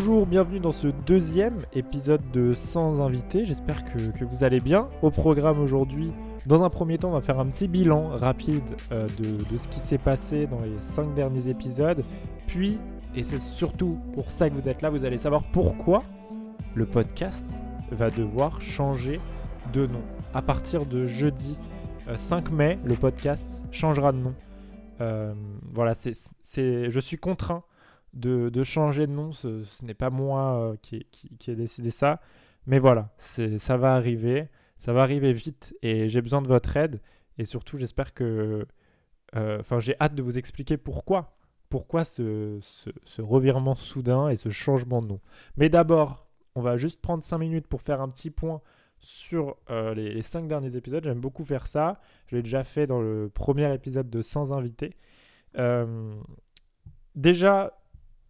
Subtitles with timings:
[0.00, 3.44] Bonjour, bienvenue dans ce deuxième épisode de Sans invité.
[3.44, 4.88] J'espère que, vous allez bien.
[5.02, 6.12] Au programme aujourd'hui,
[6.46, 8.62] dans un premier temps, on va faire un petit bilan rapide
[8.92, 12.04] euh, de, ce qui s'est passé dans les cinq derniers épisodes.
[12.46, 12.78] Puis,
[13.16, 16.04] et c'est surtout pour ça que vous êtes là, vous allez savoir pourquoi
[16.76, 19.20] le podcast va devoir changer
[19.72, 20.02] de nom.
[20.32, 21.58] À partir de jeudi
[22.16, 24.34] 5 euh, mai, le podcast changera de nom.
[25.00, 25.34] Euh,
[25.74, 26.12] voilà, c'est,
[26.88, 27.64] je suis contraint
[28.18, 29.32] de, changer de nom.
[29.32, 31.06] Ce, n'est pas moi euh, qui,
[31.46, 32.20] ai décidé ça.
[32.66, 34.48] Mais voilà, ça va arriver.
[34.78, 37.00] Ça va arriver vite et j'ai besoin de votre aide.
[37.38, 38.66] Et surtout, j'espère que.
[39.36, 41.36] Euh, enfin, j'ai hâte de vous expliquer pourquoi.
[41.68, 42.60] Pourquoi ce,
[43.18, 45.20] revirement soudain et ce changement de nom.
[45.56, 48.62] Mais d'abord, on va juste prendre 5 minutes pour faire un petit point
[49.00, 51.04] sur euh, les, les, 5 derniers épisodes.
[51.04, 52.00] J'aime beaucoup faire ça.
[52.26, 54.96] Je l'ai déjà fait dans le premier épisode de Sans invité.
[57.14, 57.77] déjà,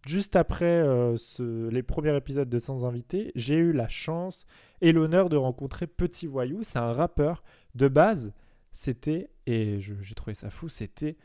[0.05, 4.45] Juste après euh, les premiers épisodes de Sans Invité, j'ai eu la chance
[4.81, 6.63] et l'honneur de rencontrer Petit Voyou.
[6.63, 7.43] C'est un rappeur
[7.75, 8.33] de base.
[8.71, 11.17] C'était, et j'ai trouvé ça fou, c'était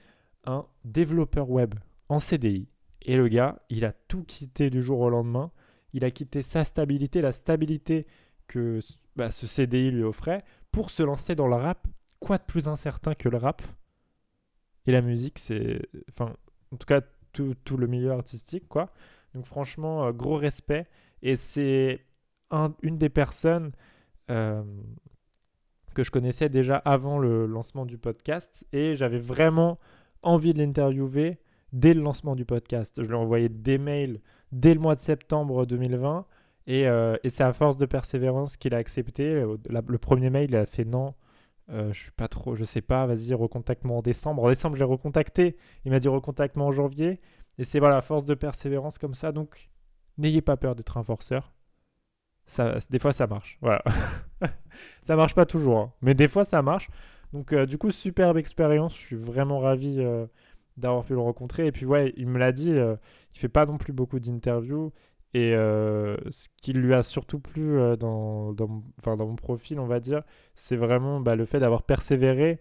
[0.44, 1.74] un développeur web
[2.08, 2.68] en CDI.
[3.02, 5.52] Et le gars, il a tout quitté du jour au lendemain.
[5.92, 8.06] Il a quitté sa stabilité, la stabilité
[8.48, 8.80] que
[9.14, 11.86] bah, ce CDI lui offrait, pour se lancer dans le rap.
[12.18, 13.62] Quoi de plus incertain que le rap
[14.86, 15.82] Et la musique, c'est.
[16.08, 16.34] Enfin,
[16.72, 17.02] en tout cas,
[17.34, 18.90] tout, le milieu artistique, quoi.
[19.34, 20.86] Donc franchement, euh, gros respect.
[21.22, 22.04] Et c'est
[22.82, 23.72] une des personnes
[24.30, 24.62] euh,
[25.94, 28.66] que je connaissais déjà avant le lancement du podcast.
[28.72, 29.78] Et j'avais vraiment
[30.22, 31.38] envie de l'interviewer
[31.72, 33.02] dès le lancement du podcast.
[33.02, 34.20] Je lui ai envoyé des mails
[34.52, 36.26] dès le mois de septembre 2020.
[36.68, 39.44] Euh, et, c'est à force de persévérance qu'il a accepté.
[39.68, 41.14] le premier mail, il a fait non.
[41.68, 44.44] Je suis pas trop, je sais pas, vas-y, recontacte-moi en décembre.
[44.44, 45.56] En décembre, j'ai recontacté.
[45.84, 47.20] Il m'a dit recontacte-moi en janvier.
[47.58, 49.32] Et c'est voilà, force de persévérance comme ça.
[49.32, 49.70] Donc,
[50.18, 51.52] n'ayez pas peur d'être un forceur.
[52.46, 53.58] Ça, des fois, ça marche.
[53.60, 53.82] Voilà.
[55.02, 55.92] ça marche pas toujours, hein.
[56.02, 56.88] mais des fois, ça marche.
[57.32, 58.94] Donc, euh, du coup, superbe expérience.
[58.96, 60.26] Je suis vraiment ravi euh,
[60.76, 61.66] d'avoir pu le rencontrer.
[61.66, 62.96] Et puis, ouais, il me l'a dit, euh,
[63.34, 64.92] il fait pas non plus beaucoup d'interviews.
[65.34, 70.22] Et ce qui lui a surtout plu dans, dans, dans, mon profil, on va dire,
[70.54, 72.60] c'est vraiment bah, le fait d'avoir persévéré.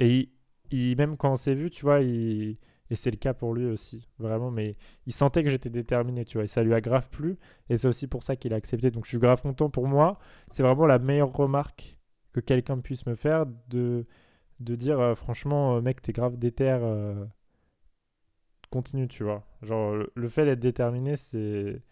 [0.00, 0.28] Et
[0.70, 2.58] il, même quand on s'est vu, tu vois, il,
[2.90, 4.50] et c'est le cas pour lui aussi, vraiment.
[4.50, 4.76] Mais
[5.06, 6.44] il sentait que j'étais déterminé, tu vois.
[6.44, 7.38] Et ça lui a grave plu.
[7.68, 8.90] Et c'est aussi pour ça qu'il a accepté.
[8.90, 10.18] Donc je suis grave content pour moi.
[10.50, 11.98] C'est vraiment la meilleure remarque
[12.32, 14.06] que quelqu'un puisse me faire de,
[14.60, 16.70] de dire euh, franchement, euh, mec, t'es grave déter.
[16.70, 17.24] Euh,
[18.70, 19.44] continue, tu vois.
[19.62, 21.82] Genre, le, fait d'être déterminé, c'est.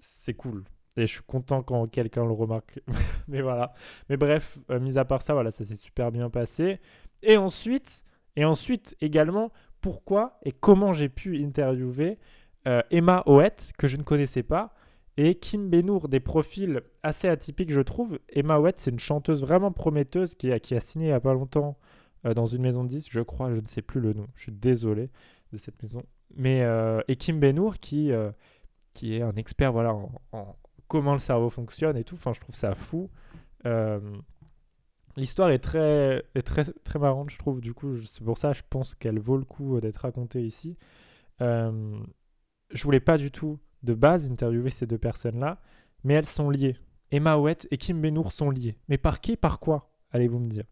[0.00, 0.64] C'est cool.
[0.96, 2.80] Et je suis content quand quelqu'un le remarque.
[3.28, 3.72] Mais voilà.
[4.08, 6.80] Mais bref, mis à part ça, voilà, ça s'est super bien passé.
[7.22, 8.04] Et ensuite,
[8.36, 12.18] et ensuite également, pourquoi et comment j'ai pu interviewer
[12.66, 14.74] euh, Emma Oet, que je ne connaissais pas,
[15.16, 18.18] et Kim Benour, des profils assez atypiques, je trouve.
[18.28, 21.20] Emma Oet, c'est une chanteuse vraiment prometteuse qui a, qui a signé il n'y a
[21.20, 21.78] pas longtemps
[22.26, 24.42] euh, dans une maison de 10, je crois, je ne sais plus le nom, je
[24.42, 25.10] suis désolé
[25.52, 26.02] de cette maison.
[26.36, 28.12] Mais, euh, et Kim Benour, qui,
[28.98, 29.94] qui est un expert voilà,
[30.32, 30.56] en,
[30.88, 33.10] comment le cerveau fonctionne et tout, enfin, je trouve ça fou.
[35.18, 37.60] L'histoire est très, est très, très marrante, je trouve.
[37.60, 40.76] Du coup, c'est pour ça, je pense qu'elle vaut le coup euh, d'être racontée ici.
[41.40, 41.98] Euh,
[42.70, 45.60] je voulais pas du tout, de base, interviewer ces deux personnes-là,
[46.04, 46.76] mais elles sont liées.
[47.10, 48.76] Emma Ouet et Kim Benour sont liées.
[48.88, 50.66] Mais par qui, par quoi Allez-vous me dire?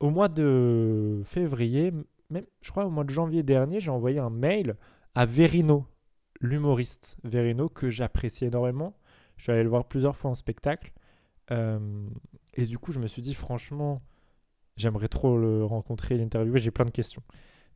[0.00, 1.92] Au mois de février,
[2.30, 4.74] même, je crois au mois de janvier dernier, j'ai envoyé un mail
[5.14, 5.86] à Verino,
[6.40, 8.96] l'humoriste Verino, que j'apprécie énormément.
[9.36, 10.92] Je suis allé le voir plusieurs fois en spectacle.
[11.50, 12.08] Euh,
[12.54, 14.02] et du coup, je me suis dit, franchement,
[14.76, 17.22] j'aimerais trop le rencontrer, l'interviewer, j'ai plein de questions.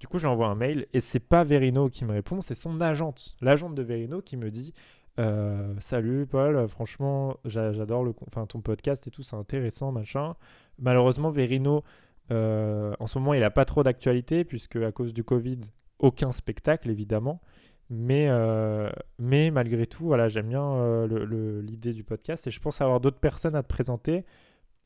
[0.01, 3.37] Du coup, j'envoie un mail et c'est pas Verino qui me répond, c'est son agente,
[3.41, 4.73] l'agente de Verino qui me dit
[5.19, 10.37] euh, Salut Paul, franchement, j'adore le, enfin, ton podcast et tout, c'est intéressant, machin.
[10.79, 11.83] Malheureusement, Verino,
[12.31, 15.59] euh, en ce moment, il n'a pas trop d'actualité puisque à cause du Covid,
[15.99, 17.41] aucun spectacle évidemment.
[17.91, 22.81] Mais, euh, mais malgré tout, voilà, j'aime bien euh, l'idée du podcast et je pense
[22.81, 24.27] avoir d'autres personnes à te présenter.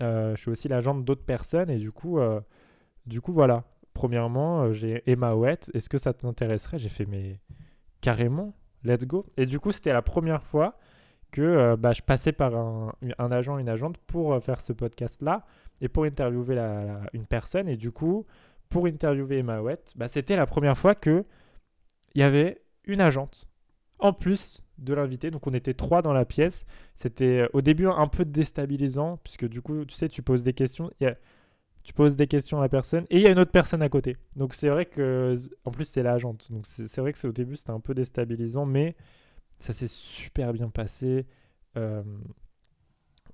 [0.00, 2.18] Euh, je suis aussi l'agent d'autres personnes et du coup,
[3.06, 3.64] du coup voilà.
[3.94, 5.70] Premièrement, j'ai Emma Ouette.
[5.74, 6.78] Est-ce que ça t'intéresserait?
[6.78, 7.40] J'ai fait mais
[8.00, 8.54] carrément,
[8.84, 9.26] let's go.
[9.36, 10.78] Et du coup, c'était la première fois
[11.30, 15.44] que bah, je passais par un, un, agent, une agente pour faire ce podcast-là
[15.80, 17.68] et pour interviewer la, une personne.
[17.68, 18.24] Et du coup,
[18.70, 21.24] pour interviewer Emma Ouette, bah, c'était la première fois que
[22.14, 23.48] il y avait une agente
[23.98, 25.30] en plus de l'invité.
[25.30, 26.66] Donc on était trois dans la pièce.
[26.94, 30.52] C'était euh, au début un peu déstabilisant puisque du coup, tu sais, tu poses des
[30.52, 30.90] questions.
[31.82, 33.88] tu poses des questions à la personne et il y a une autre personne à
[33.88, 34.16] côté.
[34.36, 36.50] Donc c'est vrai que, en plus, c'est l'agente.
[36.50, 38.96] Donc c'est vrai que au début, c'était un peu déstabilisant, mais
[39.58, 41.26] ça s'est super bien passé.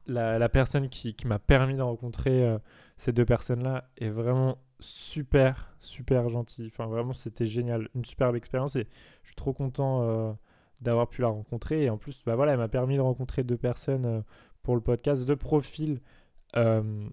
[0.06, 2.56] La, la, personne qui, m'a permis de rencontrer
[2.96, 6.66] ces deux personnes-là est vraiment super, super gentille.
[6.66, 7.88] Enfin, vraiment, c'était génial.
[7.94, 8.86] Une superbe expérience et
[9.22, 10.36] je suis trop content
[10.80, 11.84] d'avoir pu la rencontrer.
[11.84, 14.22] Et en plus, bah voilà, elle m'a permis de rencontrer deux personnes
[14.62, 16.00] pour le podcast, deux profils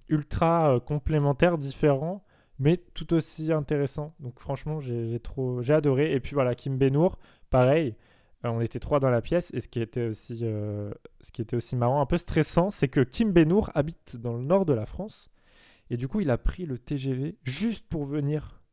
[0.10, 2.26] ultra complémentaires, différents
[2.60, 4.14] mais tout aussi intéressant.
[4.20, 6.14] Donc franchement, j'ai trop, j'ai adoré.
[6.14, 7.18] Et puis voilà, Kim Benour,
[7.50, 7.96] pareil.
[8.46, 10.92] Euh, on était trois dans la pièce et ce qui était aussi, euh,
[11.22, 14.44] ce qui était aussi marrant, un peu stressant, c'est que Kim Benour habite dans le
[14.44, 15.30] nord de la France
[15.90, 18.64] et du coup, il a pris le TGV juste pour venir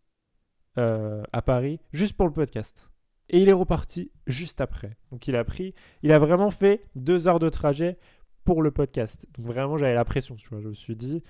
[0.79, 2.91] euh, à Paris, juste pour le podcast.
[3.29, 4.97] Et il est reparti juste après.
[5.11, 7.99] Donc il a pris, il a vraiment fait deux heures de trajet
[8.45, 9.27] pour le podcast.
[9.37, 10.35] Donc vraiment, j'avais la pression.
[10.35, 11.23] Tu vois, je me suis dit,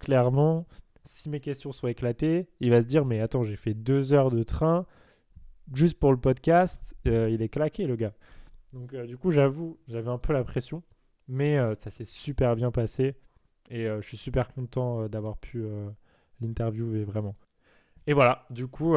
[0.00, 0.66] clairement,
[1.04, 4.30] si mes questions sont éclatées, il va se dire mais attends, j'ai fait deux heures
[4.30, 4.86] de train
[5.74, 8.14] juste pour le podcast, euh, il est claqué le gars.
[8.72, 10.82] Donc euh, du coup, j'avoue, j'avais un peu la pression,
[11.28, 13.14] mais euh, ça s'est super bien passé
[13.72, 15.64] et je suis super content d'avoir pu
[16.40, 17.34] l'interviewer vraiment.
[18.06, 18.94] Et voilà, du coup,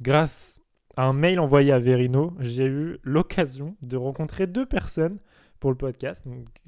[0.00, 0.62] grâce
[0.96, 5.18] à un mail envoyé à Verino, j'ai eu l'occasion de rencontrer deux personnes
[5.62, 6.24] pour le podcast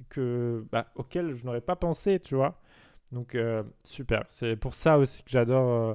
[0.08, 2.60] que, bah, auxquelles je n'aurais pas pensé, tu vois.
[3.12, 4.24] Donc, euh, super.
[4.30, 5.94] C'est pour ça aussi que j'adore euh,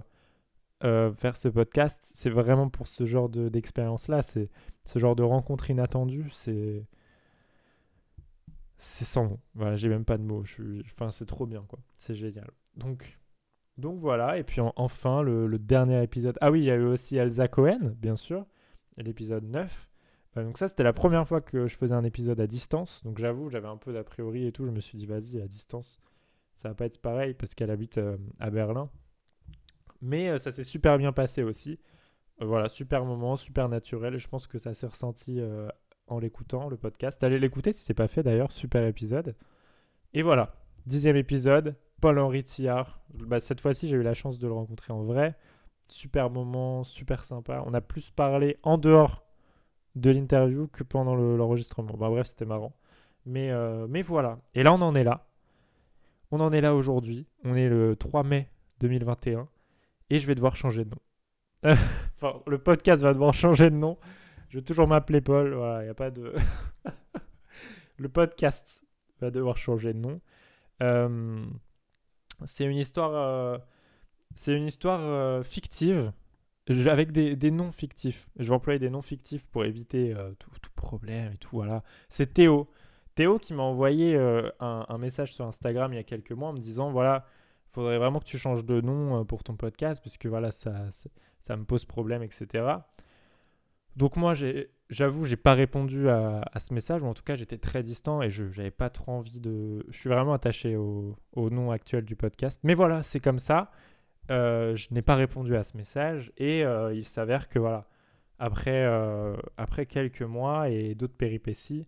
[0.83, 1.97] euh, faire ce podcast.
[2.03, 4.21] C'est vraiment pour ce genre d'expérience-là.
[4.21, 4.49] c'est
[4.83, 6.29] ce genre de rencontre inattendue.
[6.33, 6.85] C'est.
[8.89, 9.39] C'est sans mots.
[9.55, 10.43] Voilà, j'ai même pas de mots.
[10.43, 11.79] Je Enfin, c'est trop bien, quoi.
[11.97, 12.49] C'est génial.
[12.75, 13.19] Donc,
[13.77, 14.37] donc voilà.
[14.37, 16.37] Et puis enfin, le, dernier épisode.
[16.41, 18.45] Ah oui, il y a eu aussi Elsa Cohen, bien sûr.
[18.97, 19.89] L'épisode 9.
[20.35, 23.01] donc ça, c'était la première fois que je faisais un épisode à distance.
[23.03, 24.65] Donc j'avoue, j'avais un peu d'a priori et tout.
[24.65, 26.01] Je me suis dit, vas-y, à distance
[26.59, 28.89] ça va pas être pareil parce qu'elle habite euh, à Berlin.
[30.01, 31.79] Mais euh, ça s'est super bien passé aussi.
[32.41, 34.17] Euh, voilà, super moment, super naturel.
[34.17, 35.39] Je pense que ça s'est ressenti
[36.09, 37.23] en l'écoutant, le podcast.
[37.23, 39.35] Allez l'écouter si c'est pas fait d'ailleurs, super épisode.
[40.13, 40.53] Et voilà,
[40.85, 43.01] dixième épisode, Paul-Henri Tillard.
[43.13, 45.35] Bah, cette fois-ci, j'ai eu la chance de le rencontrer en vrai.
[45.87, 47.63] Super moment, super sympa.
[47.65, 49.23] On a plus parlé en dehors
[49.95, 51.95] de l'interview que pendant l'enregistrement.
[51.97, 52.75] bah, bref, c'était marrant.
[53.25, 53.51] Mais,
[53.87, 54.39] mais voilà.
[54.55, 55.27] Et là, on en est là.
[56.31, 57.27] On en est là aujourd'hui.
[57.43, 59.47] On est le 3 mai 2021.
[60.09, 60.99] Et je vais devoir changer de nom.
[62.15, 63.97] enfin, le podcast va devoir changer de nom.
[64.49, 65.53] Je vais toujours m'appeler Paul.
[65.53, 66.33] Voilà, il n'y a pas de.
[67.97, 68.83] le podcast
[69.21, 70.19] va devoir changer de nom.
[70.81, 71.45] Euh,
[72.45, 73.13] c'est une histoire.
[73.13, 73.57] Euh,
[74.35, 76.11] c'est une histoire euh, fictive
[76.67, 78.29] avec des, des, noms fictifs.
[78.37, 81.49] Je vais employer des noms fictifs pour éviter tout, tout, problème et tout.
[81.51, 81.83] Voilà.
[82.09, 82.69] C'est Théo.
[83.15, 84.15] Théo qui m'a envoyé
[84.59, 87.25] un, message sur Instagram il y a quelques mois en me disant voilà,
[87.69, 90.91] il faudrait vraiment que tu changes de nom pour ton podcast parce que voilà, ça,
[91.41, 92.63] ça, me pose problème, etc.
[93.99, 94.33] Donc moi,
[94.89, 98.31] j'avoue, j'ai pas répondu à, ce message, ou en tout cas, j'étais très distant et
[98.31, 99.85] je n'avais pas trop envie de...
[99.89, 102.59] Je suis vraiment attaché au, nom actuel du podcast.
[102.63, 103.71] Mais voilà, c'est comme ça.
[104.31, 107.87] Euh, je n'ai pas répondu à ce message et il s'avère que voilà,
[108.39, 108.87] après,
[109.57, 111.85] après quelques mois et d'autres péripéties,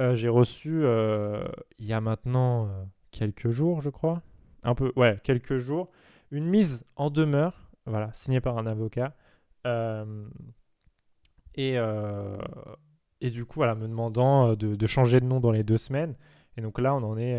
[0.00, 1.44] euh, j'ai reçu euh,
[1.78, 4.22] il y a maintenant euh, quelques jours, je crois,
[4.62, 5.90] un peu, ouais, quelques jours,
[6.30, 9.14] une mise en demeure, voilà, signée par un avocat.
[11.58, 11.76] Et,
[13.20, 16.14] et du coup, voilà, me demandant de, changer de nom dans les deux semaines.
[16.56, 17.38] Et donc là, on en est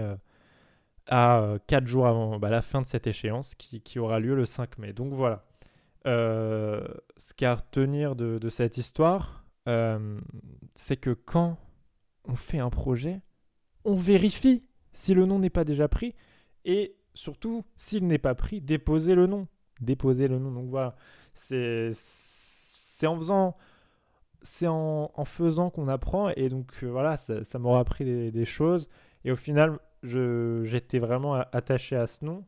[1.07, 4.45] à 4 jours avant bah, la fin de cette échéance qui, qui, aura lieu le
[4.45, 4.93] 5 mai.
[4.93, 5.45] Donc voilà.
[6.05, 9.45] ce qu'à retenir de, de, cette histoire,
[10.75, 11.57] c'est que quand
[12.25, 13.21] on fait un projet,
[13.85, 16.13] on vérifie si le nom n'est pas déjà pris
[16.65, 19.47] et surtout s'il n'est pas pris, déposez le nom.
[19.81, 20.51] Déposez le nom.
[20.51, 20.95] Donc voilà,
[21.33, 21.93] c'est
[23.03, 23.55] en faisant
[24.41, 28.87] c'est en, faisant qu'on apprend et donc euh, voilà ça, ça m'aura appris des, choses
[29.25, 32.45] et au final j'étais vraiment attaché à ce nom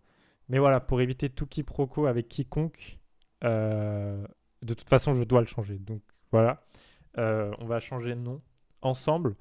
[0.47, 2.99] mais voilà pour éviter tout quiproquo avec quiconque
[3.43, 4.25] euh,
[4.61, 6.63] de toute façon je dois le changer donc voilà
[7.17, 8.41] euh, on va changer de nom
[8.81, 9.35] ensemble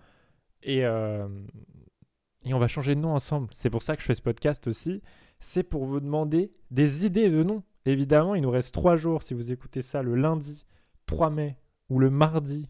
[0.62, 3.48] et, et on va changer de nom ensemble.
[3.54, 5.00] C'est pour ça que je fais ce podcast aussi.
[5.40, 7.62] C'est pour vous demander des idées de noms.
[7.86, 10.66] Évidemment, il nous reste trois jours si vous écoutez ça le lundi
[11.06, 11.56] 3 mai
[11.90, 12.68] ou le mardi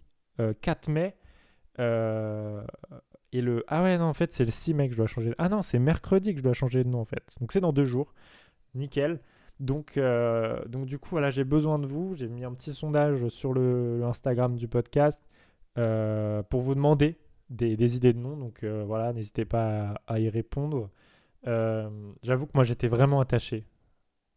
[0.61, 1.17] 4 euh, mai.
[1.79, 2.65] Euh,
[3.33, 3.65] et le.
[3.69, 5.35] Ah ouais, non, en fait, c'est le 6 mai que je dois changer.
[5.39, 7.37] Ah non, c'est mercredi que je dois changer de nom en fait.
[7.41, 8.13] Donc c'est dans deux jours.
[8.75, 9.21] Nickel.
[9.61, 10.01] Donc,
[10.69, 12.17] donc du coup, voilà, j'ai besoin de vous.
[12.17, 15.21] J'ai mis un petit sondage sur le, Instagram du podcast
[15.75, 17.19] pour vous demander
[17.51, 18.37] des, idées de noms.
[18.37, 20.91] Donc euh, voilà, n'hésitez pas à, y répondre.
[21.47, 21.91] Euh,
[22.23, 23.67] j'avoue que moi j'étais vraiment attaché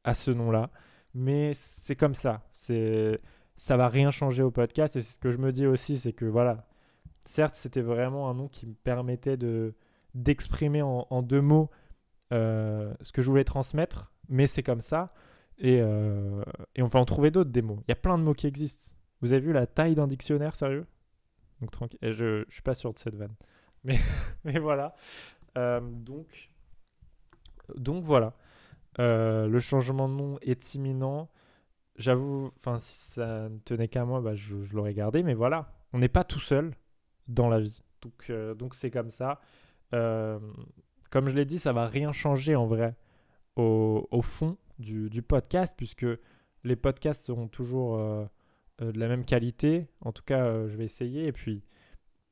[0.04, 0.72] à ce nom-là.
[1.13, 2.42] Mais c'est comme ça.
[2.54, 3.22] C'est
[3.57, 4.95] ça va rien changer au podcast.
[4.95, 6.67] Et ce que je me dis aussi, c'est que voilà,
[7.25, 9.74] certes, c'était vraiment un nom qui me permettait de
[10.13, 11.72] d'exprimer en, deux mots
[12.31, 15.12] euh, ce que je voulais transmettre, mais c'est comme ça.
[15.57, 16.43] Et, euh,
[16.75, 17.79] et, on va en trouver d'autres des mots.
[17.88, 18.95] Il y a plein de mots qui existent.
[19.22, 20.86] Vous avez vu la taille d'un dictionnaire, sérieux?
[21.62, 21.98] Donc tranquille.
[22.03, 23.33] je, je suis pas sûr de cette vanne.
[23.86, 24.00] Mais,
[24.45, 24.95] mais voilà.
[25.57, 26.51] Euh, donc,
[27.75, 28.33] donc voilà.
[28.98, 31.29] le changement de nom est imminent.
[31.96, 35.24] J'avoue, enfin, si ça ne tenait qu'à moi, bah, je, l'aurais gardé.
[35.24, 36.74] Mais voilà, on n'est pas tout seul
[37.28, 37.84] dans la vie.
[38.02, 39.40] Donc, euh, donc c'est comme ça.
[39.94, 40.40] Euh,
[41.12, 42.96] comme je l'ai dit, ça va rien changer en vrai
[43.56, 46.08] au, fond du, podcast, puisque
[46.64, 48.26] les podcasts seront toujours euh,
[48.80, 49.88] de la même qualité.
[50.02, 51.28] En tout cas, je vais essayer.
[51.28, 51.64] Et puis,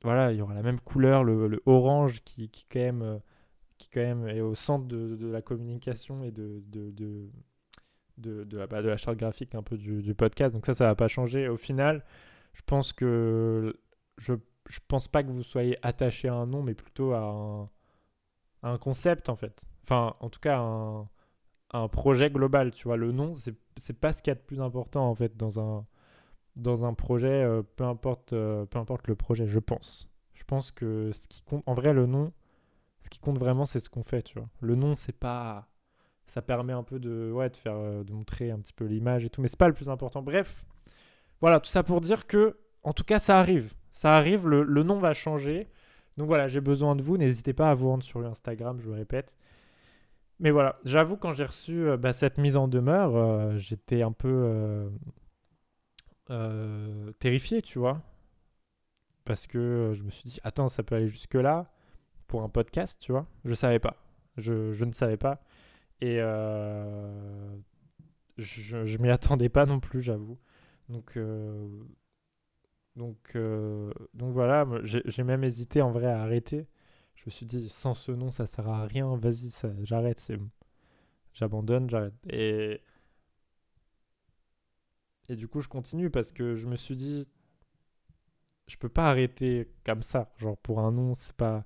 [0.04, 3.20] voilà, il y aura la même couleur, le, orange qui, quand même,
[3.78, 6.64] qui quand même est au centre de, la communication et de
[8.18, 10.54] de, de, la, bah, de la charte graphique un peu du, du podcast.
[10.54, 11.48] Donc ça, ça va pas changer.
[11.48, 12.04] Au final,
[12.54, 13.76] je pense que
[14.18, 14.34] je
[14.70, 17.70] je pense pas que vous soyez attaché à un nom, mais plutôt à
[18.64, 19.66] un, concept en fait.
[19.84, 21.10] Enfin, en tout cas, un,
[21.72, 22.72] un projet global.
[22.72, 25.36] Tu vois, le nom, c'est pas ce qu'il y a de plus important en fait
[25.38, 25.86] dans un,
[26.56, 30.10] dans un projet, euh, peu, importe, euh, peu importe le projet, je pense.
[30.34, 32.34] Je pense que ce qui compte, en vrai, le nom,
[33.04, 34.22] ce qui compte vraiment, c'est ce qu'on fait.
[34.24, 35.68] Tu vois, le nom, c'est pas.
[36.32, 39.26] Ça permet un peu de, ouais, de, faire, euh, de montrer un petit peu l'image
[39.26, 40.22] et tout, mais c'est pas le plus important.
[40.22, 40.64] Bref,
[41.42, 45.00] voilà, tout ça pour dire que, en tout cas, ça arrive ça arrive, le, nom
[45.00, 45.68] va changer.
[46.16, 47.18] Donc voilà, j'ai besoin de vous.
[47.18, 49.36] N'hésitez pas à vous rendre sur Instagram, je le répète.
[50.40, 54.14] Mais voilà, j'avoue, quand j'ai reçu euh, bah, cette mise en demeure, euh, j'étais un
[54.14, 54.90] peu
[57.20, 58.02] terrifié, tu vois.
[59.26, 61.70] Parce que je me suis dit, attends, ça peut aller jusque-là
[62.28, 63.28] pour un podcast, tu vois.
[63.44, 63.98] Je savais pas.
[64.38, 65.42] Je, je ne savais pas.
[66.02, 66.18] Et
[68.38, 70.38] je, je m'y attendais pas non plus, j'avoue.
[70.90, 71.18] Donc
[72.96, 76.68] donc, euh, donc voilà, j'ai même hésité en vrai à arrêter.
[77.16, 79.52] Je me suis dit, sans ce nom, ça sert à rien, vas-y,
[79.84, 80.32] j'arrête,
[81.34, 82.14] j'abandonne, j'arrête.
[82.30, 82.82] Et,
[85.30, 87.28] et du coup, je continue parce que je me suis dit,
[88.68, 90.32] je peux pas arrêter comme ça.
[90.38, 91.66] Genre, pour un nom, c'est pas,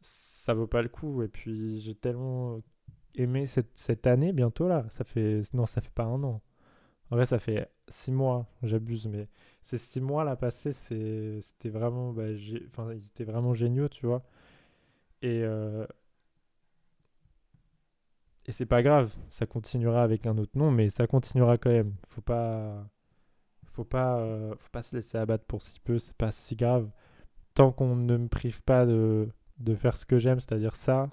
[0.00, 1.22] ça vaut pas le coup.
[1.22, 2.60] Et puis, j'ai tellement
[3.14, 4.86] aimé cette, cette année bientôt là.
[4.90, 6.40] Ça fait, non, ça fait pas un an.
[7.10, 9.28] En vrai, ça fait six mois, j'abuse, mais
[9.62, 12.24] ces six mois là passés, c'était vraiment, bah,
[12.68, 14.22] enfin, ils étaient vraiment géniaux, tu vois.
[15.22, 15.86] Et, euh,
[18.46, 21.94] et c'est pas grave, ça continuera avec un autre nom, mais ça continuera quand même.
[22.06, 22.88] Faut pas,
[23.72, 26.90] faut pas, euh, faut pas se laisser abattre pour si peu, c'est pas si grave.
[27.54, 31.10] Tant qu'on ne me prive pas de, de faire ce que j'aime, c'est-à-dire ça,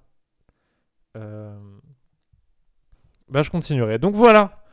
[3.30, 4.00] bah je continuerai.
[4.00, 4.64] Donc voilà.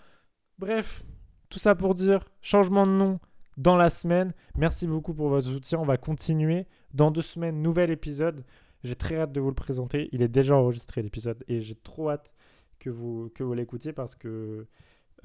[0.59, 1.03] Bref,
[1.49, 3.21] tout ça pour dire changement de nom
[3.57, 4.33] dans la semaine.
[4.57, 5.79] Merci beaucoup pour votre soutien.
[5.79, 6.67] On va continuer.
[6.93, 8.45] Dans deux semaines, nouvel épisode.
[8.85, 10.09] J'ai très hâte de vous le présenter.
[10.13, 12.33] Il est déjà enregistré l'épisode et j'ai trop hâte
[12.79, 14.67] que vous, que vous l'écoutiez parce que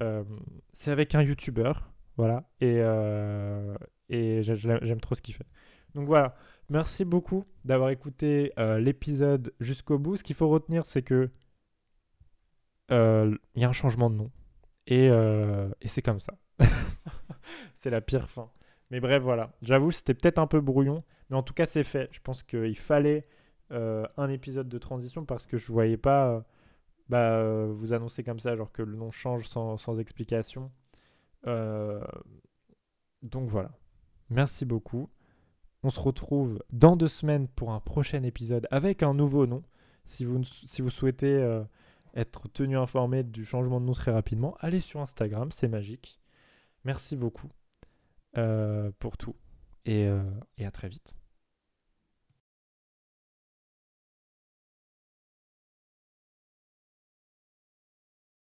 [0.02, 0.24] euh,
[0.72, 1.72] c'est avec un YouTuber.
[2.16, 2.48] Voilà.
[2.60, 3.74] Et, euh,
[4.08, 5.46] et j'aime trop ce qu'il fait.
[5.94, 6.34] Donc voilà.
[6.68, 10.16] Merci beaucoup d'avoir écouté euh, l'épisode jusqu'au bout.
[10.16, 11.30] Ce qu'il faut retenir, c'est que
[12.90, 14.32] il y a un changement de nom.
[14.90, 16.34] Euh, et, c'est comme ça.
[17.74, 18.50] c'est la pire fin.
[18.90, 19.52] Mais bref, voilà.
[19.62, 22.08] J'avoue, c'était peut-être un peu brouillon, mais en tout cas, c'est fait.
[22.12, 23.26] Je pense qu'il fallait
[23.72, 26.40] euh, un épisode de transition parce que je ne voyais pas euh,
[27.08, 30.70] bah, vous annoncer comme ça, genre que le nom change sans explication.
[33.22, 33.70] donc voilà.
[34.30, 35.08] Merci beaucoup.
[35.82, 39.62] On se retrouve dans deux semaines pour un prochain épisode avec un nouveau nom.
[40.04, 40.42] Si vous,
[40.90, 41.62] souhaitez
[42.14, 46.20] être tenu informé du changement de nom très rapidement, allez sur Instagram, c'est magique.
[46.84, 47.50] Merci beaucoup
[48.38, 49.36] euh, pour tout
[49.88, 50.22] euh,
[50.56, 51.19] et à très vite.